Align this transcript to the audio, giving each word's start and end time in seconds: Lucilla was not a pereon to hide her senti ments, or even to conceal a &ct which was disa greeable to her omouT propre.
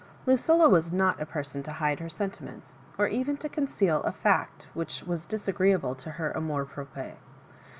Lucilla 0.25 0.67
was 0.67 0.91
not 0.91 1.21
a 1.21 1.27
pereon 1.27 1.61
to 1.63 1.73
hide 1.73 1.99
her 1.99 2.09
senti 2.09 2.43
ments, 2.43 2.79
or 2.97 3.05
even 3.05 3.37
to 3.37 3.47
conceal 3.47 4.01
a 4.03 4.11
&ct 4.11 4.65
which 4.73 5.03
was 5.03 5.27
disa 5.27 5.53
greeable 5.53 5.95
to 5.95 6.09
her 6.09 6.33
omouT 6.35 6.67
propre. 6.71 7.13